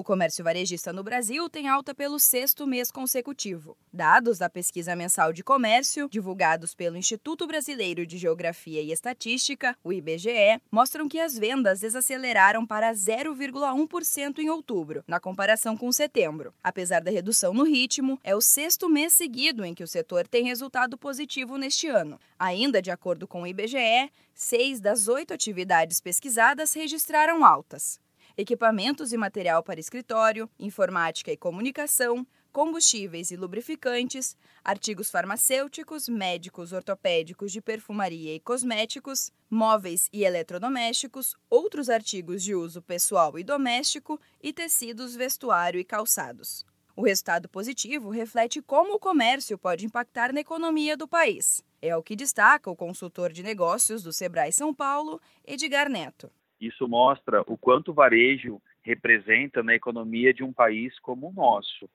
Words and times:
O 0.00 0.02
comércio 0.02 0.42
varejista 0.42 0.94
no 0.94 1.02
Brasil 1.02 1.46
tem 1.50 1.68
alta 1.68 1.94
pelo 1.94 2.18
sexto 2.18 2.66
mês 2.66 2.90
consecutivo. 2.90 3.76
Dados 3.92 4.38
da 4.38 4.48
pesquisa 4.48 4.96
mensal 4.96 5.30
de 5.30 5.44
comércio, 5.44 6.08
divulgados 6.10 6.74
pelo 6.74 6.96
Instituto 6.96 7.46
Brasileiro 7.46 8.06
de 8.06 8.16
Geografia 8.16 8.80
e 8.80 8.92
Estatística, 8.92 9.76
o 9.84 9.92
IBGE, 9.92 10.58
mostram 10.72 11.06
que 11.06 11.20
as 11.20 11.36
vendas 11.36 11.80
desaceleraram 11.80 12.66
para 12.66 12.90
0,1% 12.94 14.38
em 14.38 14.48
outubro, 14.48 15.04
na 15.06 15.20
comparação 15.20 15.76
com 15.76 15.92
setembro. 15.92 16.54
Apesar 16.64 17.02
da 17.02 17.10
redução 17.10 17.52
no 17.52 17.64
ritmo, 17.64 18.18
é 18.24 18.34
o 18.34 18.40
sexto 18.40 18.88
mês 18.88 19.12
seguido 19.12 19.66
em 19.66 19.74
que 19.74 19.84
o 19.84 19.86
setor 19.86 20.26
tem 20.26 20.46
resultado 20.46 20.96
positivo 20.96 21.58
neste 21.58 21.88
ano. 21.88 22.18
Ainda 22.38 22.80
de 22.80 22.90
acordo 22.90 23.28
com 23.28 23.42
o 23.42 23.46
IBGE, 23.46 24.10
seis 24.34 24.80
das 24.80 25.08
oito 25.08 25.34
atividades 25.34 26.00
pesquisadas 26.00 26.72
registraram 26.72 27.44
altas 27.44 28.00
equipamentos 28.36 29.12
e 29.12 29.16
material 29.16 29.62
para 29.62 29.80
escritório, 29.80 30.48
informática 30.58 31.32
e 31.32 31.36
comunicação, 31.36 32.26
combustíveis 32.52 33.30
e 33.30 33.36
lubrificantes, 33.36 34.36
artigos 34.64 35.10
farmacêuticos, 35.10 36.08
médicos, 36.08 36.72
ortopédicos, 36.72 37.52
de 37.52 37.60
perfumaria 37.60 38.34
e 38.34 38.40
cosméticos, 38.40 39.30
móveis 39.48 40.08
e 40.12 40.24
eletrodomésticos, 40.24 41.34
outros 41.48 41.88
artigos 41.88 42.42
de 42.42 42.54
uso 42.54 42.82
pessoal 42.82 43.38
e 43.38 43.44
doméstico 43.44 44.20
e 44.42 44.52
tecidos, 44.52 45.14
vestuário 45.14 45.80
e 45.80 45.84
calçados. 45.84 46.64
O 46.96 47.02
resultado 47.02 47.48
positivo 47.48 48.10
reflete 48.10 48.60
como 48.60 48.94
o 48.94 48.98
comércio 48.98 49.56
pode 49.56 49.86
impactar 49.86 50.32
na 50.32 50.40
economia 50.40 50.96
do 50.96 51.08
país. 51.08 51.62
É 51.80 51.96
o 51.96 52.02
que 52.02 52.14
destaca 52.14 52.70
o 52.70 52.76
consultor 52.76 53.32
de 53.32 53.42
negócios 53.42 54.02
do 54.02 54.12
Sebrae 54.12 54.52
São 54.52 54.74
Paulo, 54.74 55.20
Edgar 55.46 55.88
Neto. 55.88 56.30
Isso 56.60 56.86
mostra 56.86 57.42
o 57.46 57.56
quanto 57.56 57.90
o 57.90 57.94
varejo 57.94 58.60
representa 58.82 59.62
na 59.62 59.74
economia 59.74 60.34
de 60.34 60.44
um 60.44 60.52
país 60.52 60.98
como 61.00 61.28
o 61.28 61.32
nosso. 61.32 61.88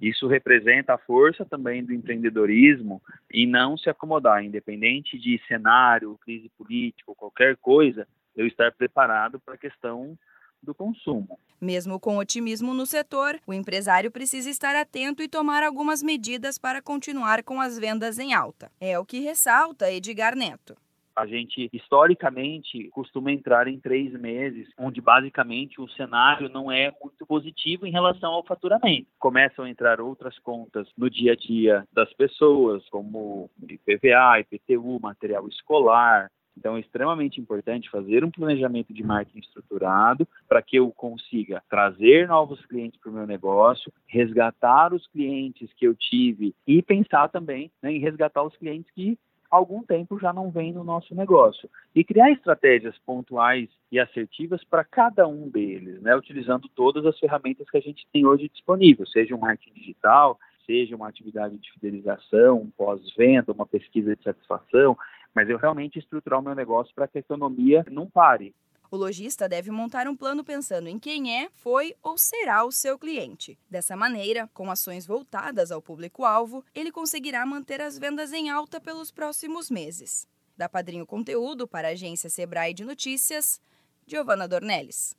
Isso 0.00 0.26
representa 0.26 0.94
a 0.94 0.98
força 0.98 1.44
também 1.44 1.84
do 1.84 1.92
empreendedorismo 1.92 3.02
e 3.32 3.46
não 3.46 3.76
se 3.76 3.88
acomodar, 3.88 4.44
independente 4.44 5.18
de 5.18 5.40
cenário, 5.46 6.18
crise 6.22 6.48
política, 6.56 7.14
qualquer 7.16 7.56
coisa, 7.56 8.06
eu 8.36 8.46
estar 8.46 8.72
preparado 8.72 9.40
para 9.40 9.54
a 9.54 9.58
questão 9.58 10.16
do 10.62 10.74
consumo. 10.74 11.38
Mesmo 11.60 11.98
com 11.98 12.18
otimismo 12.18 12.72
no 12.74 12.86
setor, 12.86 13.40
o 13.46 13.52
empresário 13.52 14.10
precisa 14.10 14.48
estar 14.48 14.76
atento 14.76 15.22
e 15.22 15.28
tomar 15.28 15.62
algumas 15.62 16.02
medidas 16.02 16.58
para 16.58 16.80
continuar 16.80 17.42
com 17.42 17.60
as 17.60 17.78
vendas 17.78 18.18
em 18.18 18.32
alta. 18.32 18.70
É 18.80 18.98
o 18.98 19.04
que 19.04 19.20
ressalta 19.20 19.90
Edgar 19.90 20.36
Neto. 20.36 20.76
A 21.18 21.26
gente, 21.26 21.68
historicamente, 21.72 22.88
costuma 22.90 23.32
entrar 23.32 23.66
em 23.66 23.80
três 23.80 24.12
meses, 24.12 24.68
onde 24.78 25.00
basicamente 25.00 25.80
o 25.80 25.88
cenário 25.88 26.48
não 26.48 26.70
é 26.70 26.92
muito 27.02 27.26
positivo 27.26 27.84
em 27.84 27.90
relação 27.90 28.30
ao 28.30 28.44
faturamento. 28.44 29.08
Começam 29.18 29.64
a 29.64 29.68
entrar 29.68 30.00
outras 30.00 30.38
contas 30.38 30.86
no 30.96 31.10
dia 31.10 31.32
a 31.32 31.34
dia 31.34 31.84
das 31.92 32.12
pessoas, 32.12 32.88
como 32.88 33.50
IPVA, 33.60 34.38
IPTU, 34.38 35.00
material 35.02 35.48
escolar, 35.48 36.30
então 36.58 36.76
é 36.76 36.80
extremamente 36.80 37.40
importante 37.40 37.88
fazer 37.88 38.24
um 38.24 38.30
planejamento 38.30 38.92
de 38.92 39.04
marketing 39.04 39.38
estruturado 39.38 40.26
para 40.48 40.60
que 40.60 40.76
eu 40.76 40.90
consiga 40.90 41.62
trazer 41.70 42.26
novos 42.26 42.64
clientes 42.66 42.98
para 43.00 43.10
o 43.10 43.14
meu 43.14 43.26
negócio, 43.26 43.92
resgatar 44.06 44.92
os 44.92 45.06
clientes 45.06 45.72
que 45.74 45.86
eu 45.86 45.94
tive 45.94 46.54
e 46.66 46.82
pensar 46.82 47.28
também 47.28 47.70
né, 47.80 47.92
em 47.92 48.00
resgatar 48.00 48.42
os 48.42 48.56
clientes 48.56 48.90
que 48.92 49.16
algum 49.50 49.82
tempo 49.82 50.18
já 50.18 50.32
não 50.32 50.50
vem 50.50 50.72
no 50.72 50.84
nosso 50.84 51.14
negócio. 51.14 51.68
E 51.94 52.04
criar 52.04 52.30
estratégias 52.30 52.96
pontuais 52.98 53.68
e 53.90 53.98
assertivas 53.98 54.62
para 54.64 54.84
cada 54.84 55.26
um 55.26 55.48
deles, 55.48 56.00
né? 56.02 56.14
utilizando 56.14 56.68
todas 56.68 57.04
as 57.06 57.18
ferramentas 57.18 57.68
que 57.70 57.78
a 57.78 57.80
gente 57.80 58.06
tem 58.12 58.26
hoje 58.26 58.48
disponível, 58.48 59.06
seja 59.06 59.34
um 59.34 59.38
marketing 59.38 59.74
digital, 59.74 60.38
seja 60.66 60.94
uma 60.94 61.08
atividade 61.08 61.56
de 61.56 61.72
fidelização, 61.72 62.58
um 62.60 62.70
pós-venda, 62.70 63.52
uma 63.52 63.66
pesquisa 63.66 64.14
de 64.14 64.22
satisfação, 64.22 64.96
mas 65.34 65.48
eu 65.48 65.56
realmente 65.56 65.98
estruturar 65.98 66.40
o 66.40 66.42
meu 66.42 66.54
negócio 66.54 66.94
para 66.94 67.08
que 67.08 67.18
a 67.18 67.20
economia 67.20 67.84
não 67.90 68.06
pare. 68.06 68.54
O 68.90 68.96
lojista 68.96 69.46
deve 69.46 69.70
montar 69.70 70.08
um 70.08 70.16
plano 70.16 70.42
pensando 70.42 70.88
em 70.88 70.98
quem 70.98 71.42
é, 71.42 71.50
foi 71.54 71.94
ou 72.02 72.16
será 72.16 72.64
o 72.64 72.72
seu 72.72 72.98
cliente. 72.98 73.58
Dessa 73.68 73.94
maneira, 73.94 74.48
com 74.54 74.70
ações 74.70 75.06
voltadas 75.06 75.70
ao 75.70 75.82
público-alvo, 75.82 76.64
ele 76.74 76.90
conseguirá 76.90 77.44
manter 77.44 77.82
as 77.82 77.98
vendas 77.98 78.32
em 78.32 78.48
alta 78.48 78.80
pelos 78.80 79.10
próximos 79.10 79.70
meses. 79.70 80.26
Da 80.56 80.68
Padrinho 80.70 81.06
Conteúdo 81.06 81.68
para 81.68 81.88
a 81.88 81.90
agência 81.90 82.30
Sebrae 82.30 82.72
de 82.72 82.84
Notícias, 82.84 83.60
Giovana 84.06 84.48
Dornelles. 84.48 85.14